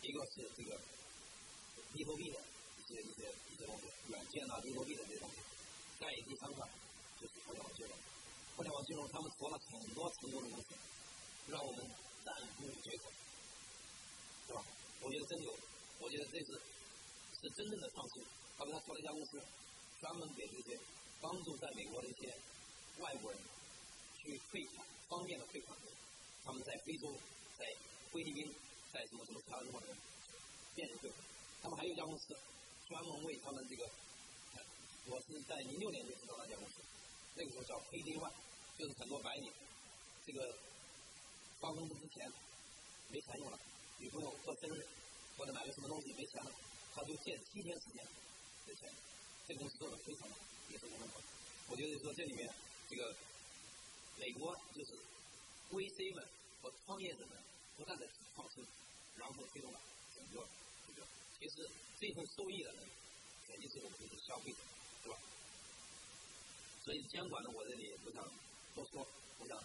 [0.00, 0.80] 一个是这个
[1.92, 5.36] B to B 的一些一些一些东西，软件啊 B to B 的这些东西。
[6.00, 6.66] 再第三块
[7.20, 7.92] 就是互联网金融，
[8.56, 10.68] 互联网金融他们投了很多成功的公司，
[11.48, 11.84] 让我们
[12.24, 13.12] 赞不绝口，
[14.48, 14.64] 是吧？
[15.02, 15.52] 我觉得真有，
[16.00, 16.58] 我觉得这次
[17.42, 18.24] 是真正的创新。
[18.58, 19.40] 他们他做了一家公司，
[20.00, 20.78] 专门给这些
[21.20, 22.34] 帮助在美国的一些
[22.98, 23.40] 外国人
[24.18, 25.76] 去汇款，方便的汇款。
[26.44, 27.12] 他们在非洲、
[27.58, 27.66] 在
[28.12, 28.54] 菲律宾、
[28.92, 29.88] 在什么什么其他地方的
[30.74, 31.18] 便利汇款。
[31.60, 32.36] 他们还有一家公司，
[32.88, 33.84] 专门为他们这个，
[35.10, 36.74] 我是在零六年就知道那家公司，
[37.34, 38.32] 那个时候叫 PD One，
[38.78, 39.52] 就是很多白领，
[40.24, 40.56] 这个
[41.60, 42.30] 发工资之前
[43.10, 43.58] 没钱用了，
[43.98, 44.86] 女朋友过生日
[45.36, 46.50] 或者买个什么东西没钱了，
[46.94, 48.06] 他就借七天时间。
[48.66, 48.90] 这钱，
[49.46, 50.34] 这公司做的非常好，
[50.70, 51.22] 也是我们好。
[51.70, 52.52] 我觉得说这里面，
[52.90, 53.14] 这个
[54.18, 54.98] 美国就是
[55.70, 56.26] VC 们
[56.60, 57.38] 和创业者们
[57.76, 58.66] 不断的创新，
[59.14, 59.80] 然后推动了
[60.16, 60.44] 整个
[60.88, 61.06] 这个。
[61.38, 62.82] 其实这份受益的人
[63.46, 64.58] 肯定是我们这些消费者，
[65.04, 65.16] 是吧？
[66.84, 68.22] 所以监管呢，我这里不想
[68.74, 69.06] 多说。
[69.38, 69.56] 我想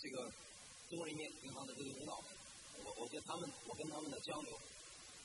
[0.00, 0.32] 这个
[0.88, 2.22] 中国人民银行的这个领导，
[2.84, 4.58] 我我跟他们，我跟他们的交流，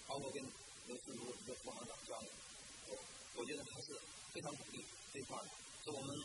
[0.07, 0.43] 包括跟
[0.87, 2.29] 刘思如一个副行长交流。
[2.87, 2.97] 我
[3.35, 3.97] 我觉得还是
[4.33, 5.49] 非常鼓励这块的，
[5.83, 6.15] 是我们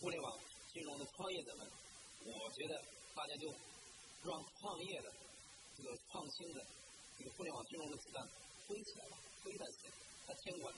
[0.00, 0.38] 互联网
[0.72, 1.66] 金融的创业者们，
[2.26, 2.82] 我觉得
[3.14, 3.48] 大家就
[4.22, 5.12] 让创业的
[5.76, 6.66] 这个创新的
[7.18, 8.26] 这个互联网金融的子弹
[8.66, 9.92] 飞起来吧，飞一段时间，
[10.26, 10.74] 它监管，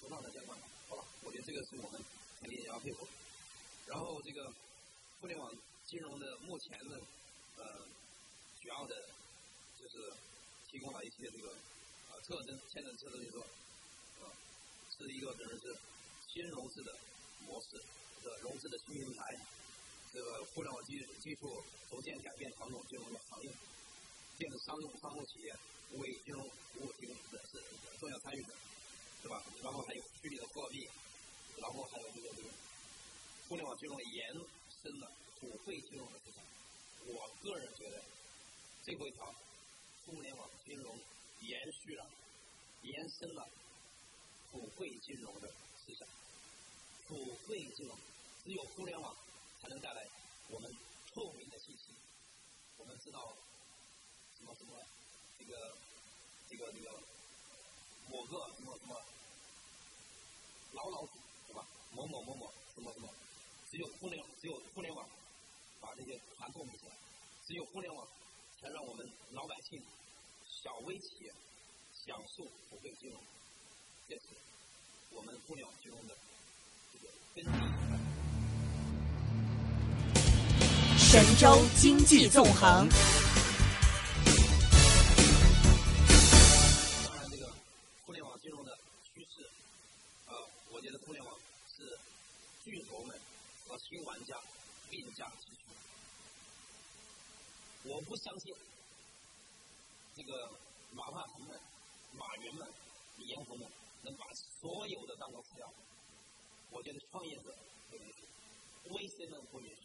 [0.00, 1.04] 不断的监管，好吧？
[1.22, 2.02] 我觉得这个是我们
[2.40, 3.06] 肯定也要配合。
[3.86, 4.52] 然后这个
[5.20, 5.50] 互联网
[5.86, 7.00] 金融的目前的
[7.56, 7.64] 呃
[8.60, 8.94] 主要的，
[9.80, 10.12] 就是
[10.68, 11.54] 提供了一些这个
[12.10, 13.46] 呃特征，现在特征就是说。
[15.00, 15.64] 是一个可能是
[16.28, 16.92] 新融资的
[17.48, 17.80] 模式
[18.20, 19.32] 的融资的新平台，
[20.12, 21.48] 这个互联网技技术
[21.88, 23.48] 逐渐改变传统金融的行业，
[24.36, 25.56] 电子商务商务企业
[25.96, 27.64] 为金融服务提供的是
[27.98, 28.52] 重要参与者，
[29.22, 29.42] 是吧？
[29.64, 30.86] 然后还有虚拟的货币，
[31.56, 32.48] 然后还有这个这个
[33.48, 34.34] 互联网金融延
[34.82, 35.10] 伸了
[35.40, 36.44] 普惠金融的市场。
[37.08, 38.04] 我个人觉得，
[38.84, 39.34] 最后一条
[40.04, 40.94] 互联网金融
[41.40, 42.06] 延续了，
[42.82, 43.48] 延伸了。
[44.50, 46.08] 普惠金融的思想，
[47.06, 47.14] 普
[47.46, 47.96] 惠金融
[48.44, 49.14] 只有互联网
[49.60, 50.06] 才能带来
[50.48, 50.70] 我们
[51.14, 51.94] 透明的信息。
[52.76, 53.36] 我们知道
[54.36, 54.78] 什么什么
[55.38, 55.76] 这个
[56.48, 56.90] 这个这个
[58.08, 58.94] 某个什么什么
[60.72, 61.12] 老老鼠
[61.46, 61.66] 是吧？
[61.92, 63.08] 某某某某什么什么？
[63.70, 65.08] 只有互联只有互联网
[65.80, 66.96] 把这些团透明起来，
[67.46, 68.08] 只有互联网
[68.60, 69.80] 才让我们老百姓、
[70.62, 71.32] 小微企业
[71.92, 73.22] 享受普惠金融。
[74.10, 74.22] 这是
[75.12, 76.16] 我们互联网金融的
[76.92, 77.50] 这个根基。
[80.98, 82.88] 神州经济纵横。
[87.04, 87.54] 当然，这个
[88.04, 88.76] 互联网金融的
[89.14, 89.48] 趋势，
[90.26, 90.34] 呃，
[90.70, 91.32] 我觉得互联网
[91.68, 91.96] 是
[92.64, 93.16] 巨头们
[93.68, 94.34] 和新玩家
[94.90, 95.62] 并驾齐驱。
[97.84, 98.52] 我不相信
[100.16, 100.50] 这个
[100.90, 101.56] 马化腾们、
[102.18, 102.66] 马云们、
[103.18, 103.68] 李彦宏们
[104.02, 104.26] 能把
[104.60, 105.72] 所有的蛋糕吃掉。
[106.70, 107.54] 我觉得创业者
[107.90, 108.26] 不允许
[108.88, 109.82] ，VC 们不允许。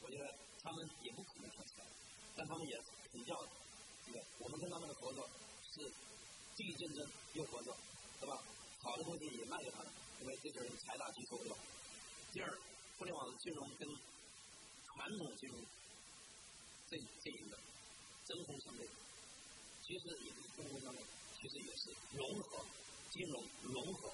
[0.00, 0.34] 我觉得。
[0.64, 1.84] 他们也不可能看起来，
[2.34, 2.80] 但他们也
[3.12, 3.36] 比较
[4.06, 5.28] 这个，我们跟他们的合作
[5.74, 5.92] 是
[6.56, 7.76] 既竞争又合作，
[8.18, 8.42] 对吧？
[8.80, 11.56] 好的东西也卖给他们，因为这些人财大气粗，对吧？
[12.32, 12.58] 第二，
[12.96, 13.86] 互联网金融跟
[14.86, 15.60] 传统金融
[16.88, 17.58] 这这一个
[18.24, 18.88] 针锋相对，
[19.82, 21.04] 其实也是针锋相对，
[21.36, 22.64] 其实也是融合
[23.14, 24.10] 金融融合。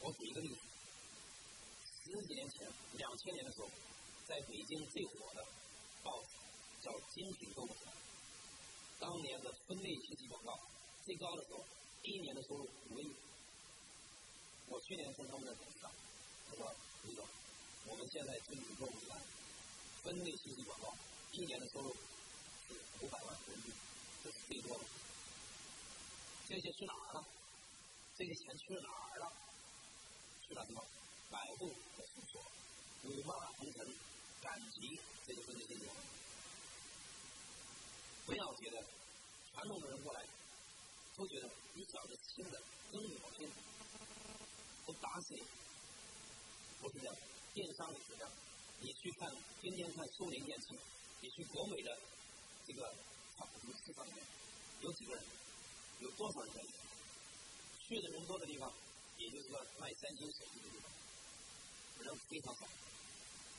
[0.00, 0.60] 我举一个例子，
[2.04, 3.70] 十几年前，两千年的时候。
[4.26, 5.46] 在北京最火的
[6.02, 6.34] 报纸
[6.82, 7.94] 叫《精品购物团》，
[8.98, 10.58] 当年的分类信息广告
[11.04, 11.64] 最高的时候，
[12.02, 13.14] 第一年的收入五个亿。
[14.66, 15.88] 我去年跟他们的董事长
[16.50, 16.74] 他说
[17.06, 17.24] ：“李总，
[17.86, 19.22] 我们现在精品购物团
[20.02, 20.92] 分类信息广告
[21.30, 21.94] 一年的收入
[22.66, 23.72] 是五百万人民币，
[24.24, 24.84] 这是最多的。
[26.48, 27.24] 这些去哪儿了？
[28.16, 29.32] 这些钱去哪儿了？
[30.48, 30.82] 去了什么？
[31.30, 32.42] 百度的搜索，
[33.04, 33.86] 五马同城。”
[34.42, 35.86] 赶集，这就分类信息
[38.26, 38.84] 不要觉得
[39.50, 40.22] 传统的人过来，
[41.16, 43.50] 都觉得你小子新的跟我拼，
[44.86, 45.42] 我打死你。
[46.80, 47.16] 不是这样，
[47.54, 48.30] 电商也是这样。
[48.78, 49.28] 你去看，
[49.60, 50.78] 天天看苏宁电器，
[51.20, 51.98] 你去国美的
[52.66, 52.94] 这个
[53.36, 54.24] 什么市场里面，
[54.82, 55.24] 有几个人？
[56.00, 56.85] 有多少人在里面？
[57.86, 58.66] 去的人多的地方，
[59.16, 60.90] 也就是说卖三星手机的地方，
[62.02, 62.66] 人非常少。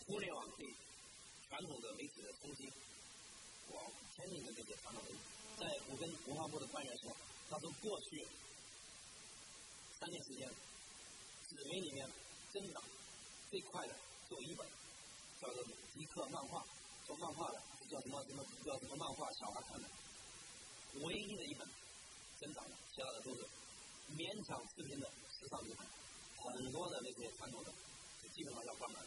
[0.05, 0.67] 互联网对
[1.47, 2.67] 传统的媒体的冲击，
[3.71, 5.19] 我天津的这些传统媒体，
[5.55, 7.15] 在我跟文化部的官员说，
[7.49, 8.27] 他说过去
[9.97, 10.49] 三年时间，
[11.47, 12.09] 纸媒里面
[12.51, 12.83] 增长
[13.49, 13.95] 最快的
[14.29, 14.67] 有一本
[15.39, 15.63] 叫做
[15.93, 16.59] 《迪克漫画》，
[17.05, 19.87] 做漫画的叫什么什么叫什么漫画小孩看的，
[20.99, 21.65] 唯一的一本
[22.41, 23.47] 增长的，其他的都是
[24.17, 25.85] 勉强视频的时尚品牌，
[26.41, 27.71] 很多的那些传统的
[28.33, 28.99] 基本上要关门。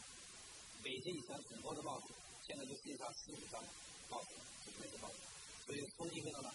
[0.84, 2.14] 北京以前很多的报纸，
[2.46, 3.60] 现在就剩下四五张
[4.08, 5.18] 报纸，就是那些报纸，
[5.66, 6.54] 所以冲击非常大。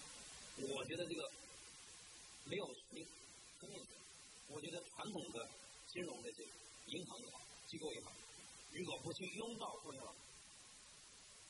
[0.71, 1.29] 我觉得这个
[2.45, 3.05] 没有你
[3.59, 3.85] 生命
[4.47, 5.49] 我觉得传统的
[5.91, 6.49] 金融的这些
[6.95, 8.13] 银行也好，机构也好，
[8.71, 10.15] 如果不去拥抱互联网，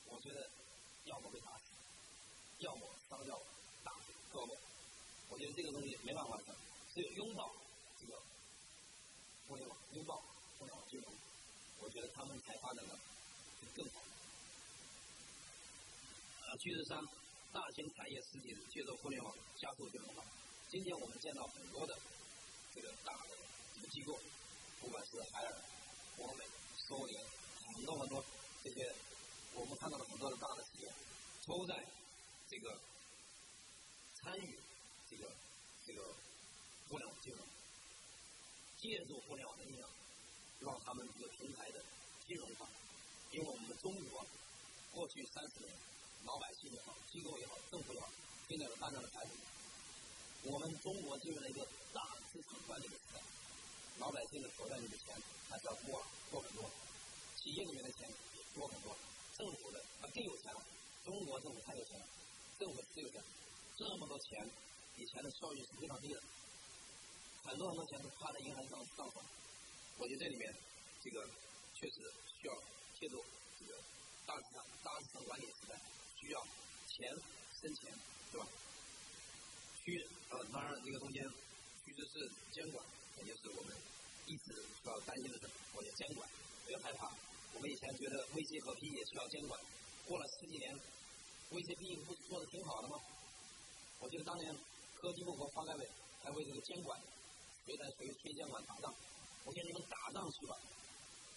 [0.06, 0.50] 我觉得
[1.04, 1.70] 要么被打死，
[2.58, 3.40] 要么伤掉
[3.84, 3.92] 大
[4.32, 4.58] 胳膊。
[5.28, 6.44] 我觉得这个东西没办法的，
[6.96, 7.52] 只有拥抱
[8.00, 8.16] 这个
[9.46, 10.16] 互联网，拥抱
[10.56, 11.12] 互联网金融。
[11.78, 12.96] 我觉得他们才发展的
[13.74, 14.00] 更好。
[16.40, 16.96] 呃，趋势三，
[17.52, 19.30] 大型产业实体借助互联网
[19.60, 20.24] 加速金融化。
[20.70, 21.92] 今天我们见到很多的
[22.74, 23.36] 这个大的
[23.74, 24.18] 这个机构，
[24.80, 25.52] 不管是海尔、
[26.16, 26.46] 国美、
[26.88, 27.20] 苏宁，
[27.76, 28.24] 很多很多
[28.64, 28.90] 这些，
[29.52, 30.90] 我们看到了很多的大的企业，
[31.44, 31.76] 都在
[32.48, 32.80] 这个
[34.14, 34.58] 参与
[35.10, 35.30] 这个
[35.84, 36.02] 这个
[36.88, 37.40] 互联网金融，
[38.78, 39.88] 借助互联网的力量。
[40.58, 41.84] 让他们这个平台的
[42.26, 42.66] 金融化，
[43.30, 44.24] 因为我们中国
[44.90, 45.68] 过去三十年，
[46.24, 48.08] 老百姓也好，机构也好，政府也好，
[48.48, 49.36] 建立了大量的财富。
[50.48, 51.60] 我们中国进入了一个
[51.92, 52.00] 大
[52.32, 53.20] 资产管理的时代，
[53.98, 55.14] 老百姓的口袋里的钱
[55.50, 56.64] 还是要多多很多，
[57.36, 58.96] 企业里面的钱也多很多，
[59.36, 60.64] 政府的啊更有钱了，
[61.04, 62.06] 中国政府太有钱了，
[62.58, 63.22] 政府最有钱，
[63.76, 64.50] 这么多钱，
[64.96, 66.22] 以前的效益是非常低的，
[67.46, 69.22] 很多很多钱都趴在银行上账上。
[69.98, 70.52] 我觉得这里面，
[71.00, 71.22] 这个
[71.74, 71.94] 确实
[72.40, 72.54] 需要
[72.98, 73.24] 借助
[73.58, 73.78] 这个
[74.26, 75.78] 大资产、大资产管理时代，
[76.18, 76.42] 需要
[76.90, 77.08] 钱
[77.62, 77.94] 生钱，
[78.32, 78.46] 对吧？
[79.78, 81.22] 趋呃，当然这个中间
[81.84, 82.84] 趋势是监管，
[83.22, 83.76] 也就是我们
[84.26, 85.48] 一直需要担心的事。
[85.72, 86.28] 我觉得监管
[86.66, 87.14] 不要害怕。
[87.54, 89.58] 我们以前觉得 VC 和 PE 也需要监管，
[90.04, 90.74] 过了十几年
[91.54, 92.98] ，VC、PE 不是做的挺好的吗？
[94.00, 94.52] 我记得当年
[94.94, 95.88] 科技部和发改委
[96.22, 97.00] 还为这个监管
[97.66, 98.94] 谁在谁谁监管打仗。
[99.42, 100.54] 我给你们打仗去吧，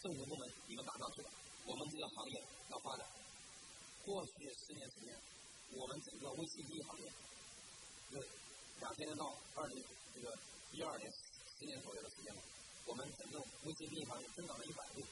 [0.02, 1.30] 政府部门你们打仗去了，
[1.66, 3.06] 我们这个行业要发展。
[4.06, 5.14] 过去十年时间，
[5.74, 7.12] 我们整个 VCD 行业，
[8.12, 8.20] 这
[8.80, 10.38] 两千年到二零这个
[10.72, 11.12] 一二年
[11.58, 12.42] 十年左右的时间吧，
[12.86, 15.04] 我们整个 VCD 行业增长了一百倍，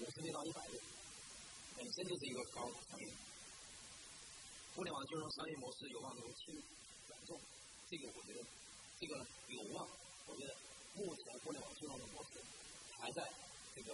[0.00, 0.78] 五十倍到一百倍，
[1.76, 3.06] 本身就是一个高行业。
[4.74, 6.62] 互联网金融商业模式有望由轻
[7.06, 7.40] 转重，
[7.88, 8.44] 这个我觉得，
[8.98, 9.88] 这个有望。
[10.26, 10.54] 我觉得
[10.94, 12.40] 目前互联网金融的模式
[12.98, 13.28] 还在
[13.74, 13.92] 这个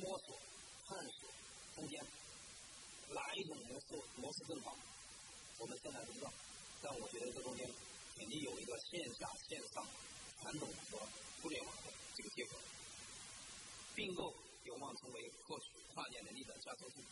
[0.00, 0.38] 摸索、
[0.86, 1.28] 探索
[1.76, 2.00] 空间。
[3.12, 4.76] 哪一种模式模式更好？
[5.58, 6.32] 我们现在不知道，
[6.80, 7.68] 但我觉得这中间
[8.16, 9.86] 肯定有一个线下线上
[10.40, 10.98] 传统和
[11.42, 12.56] 互联网的这个结合，
[13.94, 17.04] 并购有望成为获取跨界能力的加速器。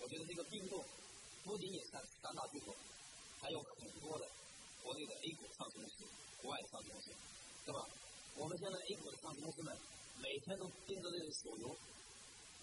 [0.00, 0.84] 我觉得这个并购
[1.44, 2.74] 不仅仅是三大巨头，
[3.40, 4.26] 还有很多的
[4.82, 6.04] 国内的 A 股上市公司、
[6.42, 7.14] 国外的上市公司，
[7.64, 7.86] 对吧？
[8.36, 9.76] 我们现在 A 股的上市公司们
[10.18, 11.76] 每天都盯着这个手游，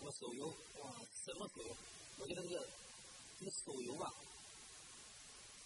[0.02, 0.48] 我手游
[0.82, 0.90] 哇，
[1.26, 1.76] 什么手游？
[2.20, 2.68] 我觉得这个
[3.40, 4.12] 这个手游吧，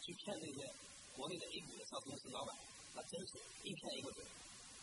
[0.02, 0.74] 去骗那些
[1.16, 2.56] 国内的 A 股的上市公司老板，
[2.94, 4.26] 那真是一骗一个准。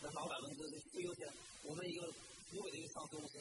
[0.01, 1.27] 那老板们这这忽悠钱，
[1.63, 2.01] 我们一个
[2.49, 3.37] 湖北的一个上市公司，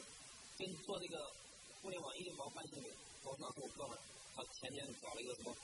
[0.58, 1.32] 跟做这个
[1.80, 2.92] 互联网一毛半薪水，
[3.22, 3.98] 我上次我哥们，
[4.34, 5.56] 他前年找了一个什么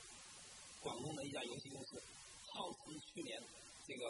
[0.81, 2.01] 广东的一家游戏公司，
[2.53, 3.43] 号称去年
[3.85, 4.09] 这个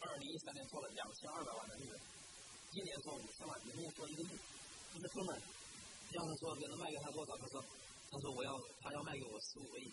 [0.00, 2.00] 二零一三年做了两千二百万的利润，
[2.72, 4.38] 今年做五千万，明年做一个亿，
[5.00, 5.42] 这哥们，
[6.12, 7.64] 要是说给他卖给他多少，他说。
[8.12, 9.86] 他说我要，他要卖给我十五个亿，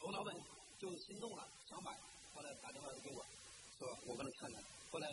[0.00, 0.34] 我老板
[0.80, 1.92] 就心动了，想买，
[2.32, 3.20] 后来打电话给我，
[3.76, 5.06] 说我跟他看看，后来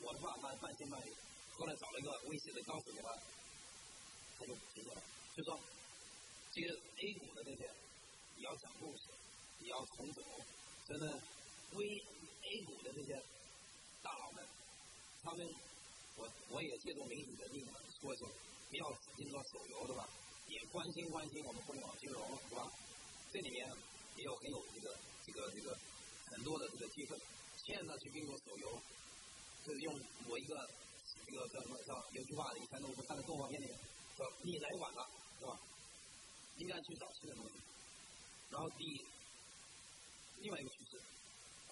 [0.00, 1.12] 我的话他半信半疑，
[1.52, 3.12] 后来找了一个微信的高手给他，
[4.38, 5.02] 他就接下了，
[5.36, 5.60] 就说，
[6.54, 7.70] 这个 A 股的这些，
[8.36, 9.02] 你要讲故事，
[9.58, 10.22] 你要重组，
[10.88, 11.20] 真的，
[11.72, 11.84] 微
[12.54, 13.20] A 股的这些
[14.00, 14.46] 大佬们，
[15.24, 15.42] 他们，
[16.14, 18.30] 我我也借助媒体的力量说一说，
[18.70, 20.06] 不要只盯着手游，对吧？
[20.46, 22.70] 也关心关心我们互联网金融是吧？
[23.32, 23.66] 这里面
[24.14, 25.76] 也有很有这个这个这个
[26.30, 27.18] 很多的这个机会。
[27.66, 28.80] 现在去并购手游，
[29.66, 30.54] 就是用我一个
[31.26, 33.74] 这个叫什么叫有句话，以前我们看的动画片里面
[34.16, 35.58] 说你来晚了是吧？
[36.58, 37.54] 应该去找新的东西。
[38.50, 38.84] 然后第
[40.38, 41.02] 另外一个趋势，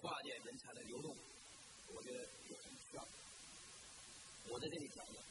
[0.02, 1.16] 跨界人才的流动，
[1.94, 2.18] 我觉得
[2.50, 3.06] 也很需要。
[4.50, 5.22] 我在这里讲一讲，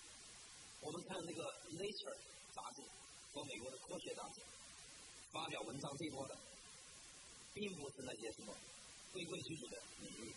[0.79, 1.43] 我们看这个
[1.75, 2.17] Nature
[2.55, 2.81] 杂志。
[3.33, 4.41] 和美国的科学杂志
[5.31, 6.37] 发表文章最多的，
[7.53, 8.53] 并不是那些什么
[9.13, 10.35] 规规矩矩的领域，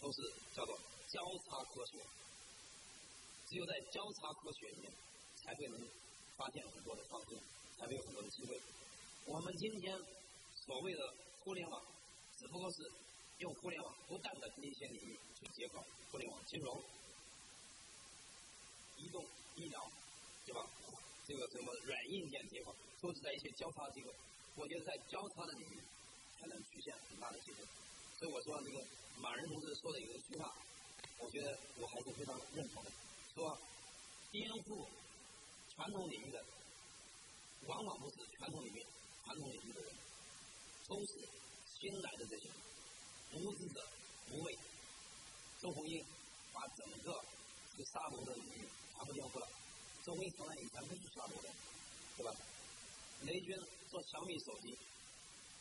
[0.00, 0.22] 都是
[0.54, 0.78] 叫做
[1.10, 1.98] 交叉科学。
[3.48, 4.92] 只有在交叉科学里面，
[5.42, 5.88] 才会能
[6.36, 7.36] 发现很多的创新，
[7.76, 8.56] 才会有很多的机会。
[9.26, 9.98] 我们今天
[10.54, 11.82] 所谓的互联网，
[12.38, 12.76] 只不过是
[13.38, 16.82] 用互联网不断的跟一些领域去结合，互联网金融、
[18.96, 19.24] 移动、
[19.56, 19.90] 医疗，
[20.44, 20.60] 对吧？
[21.26, 24.14] 这个什么软硬件结合，都是在一些交叉机构。
[24.54, 25.82] 我觉得在交叉的领域
[26.38, 27.64] 才能出现很大的机会。
[28.18, 28.86] 所以我说这个
[29.20, 30.56] 马仁同志说的有一句话，
[31.18, 32.90] 我觉得我还是非常认同的。
[33.34, 33.58] 说
[34.30, 34.88] 颠覆
[35.74, 36.42] 传统领域的，
[37.66, 38.86] 往往不是传统领域
[39.24, 39.92] 传统领域的人，
[40.88, 41.28] 都是
[41.74, 42.56] 新来的这些人
[43.32, 43.86] 无知者
[44.30, 44.58] 无畏。
[45.60, 46.04] 周鸿祎
[46.52, 47.24] 把整个
[47.72, 49.48] 这个沙罗的领域全部颠覆了。
[50.04, 51.48] 周鸿祎从来以前不是沙罗的，
[52.16, 52.32] 对吧？
[53.22, 53.56] 雷军
[53.88, 54.76] 做小米手机，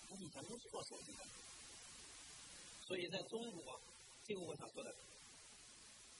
[0.09, 1.23] 他以前不是做手机的。
[2.85, 3.79] 所以在中国，
[4.25, 4.93] 这个我想说的，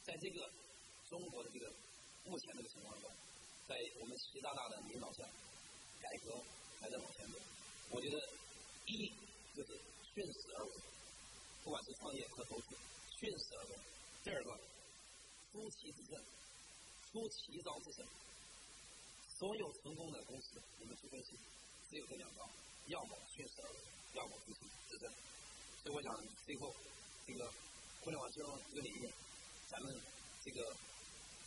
[0.04, 0.50] 在这个
[1.10, 1.72] 中国的这个
[2.24, 3.08] 目前这个情况下，
[3.68, 5.24] 在我们习大大的领导下，
[6.02, 6.42] 改革
[6.80, 7.38] 还在往前走。
[7.92, 8.18] 我觉得
[8.88, 9.12] 一
[9.56, 9.80] 就是
[10.14, 10.72] 顺势而为，
[11.66, 12.78] 不管是创业和投资，
[13.18, 13.76] 顺势而为。
[14.24, 14.54] 第二个，
[15.52, 16.24] 出奇制胜。
[17.12, 18.06] 出奇招制胜，
[19.40, 21.40] 所有成功的公司，你们去分析，
[21.90, 22.48] 只有这两招，
[22.88, 23.80] 要么顺势而为，
[24.14, 25.10] 要么出奇制胜。
[25.82, 26.12] 所以我想，
[26.46, 26.76] 最后
[27.26, 27.50] 这个
[28.02, 29.10] 互联网金融这个领域，
[29.70, 29.96] 咱们
[30.44, 30.76] 这个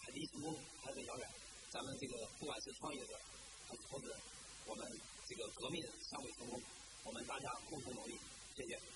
[0.00, 1.30] 还离成功还很遥远。
[1.70, 3.20] 咱们这个不管是创业者
[3.68, 4.18] 还是投资人，
[4.64, 4.90] 我们
[5.28, 6.62] 这个革命尚未成功，
[7.04, 8.18] 我们大家共同努力。
[8.56, 8.80] 谢谢。